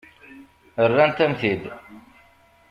[0.89, 1.63] Rrant-am-t-id.